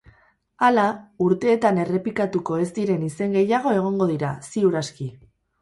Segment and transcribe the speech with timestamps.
[0.67, 0.85] Hala,
[1.25, 5.13] urteetan errepikatuko ez diren izen gehiago egongo dira, ziur aski.